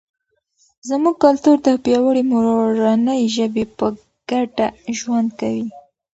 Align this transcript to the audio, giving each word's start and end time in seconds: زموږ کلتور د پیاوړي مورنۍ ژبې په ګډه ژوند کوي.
زموږ 0.89 1.15
کلتور 1.25 1.57
د 1.65 1.67
پیاوړي 1.83 2.23
مورنۍ 2.31 3.21
ژبې 3.35 3.65
په 3.77 3.85
ګډه 4.29 4.67
ژوند 4.99 5.29
کوي. 5.39 5.65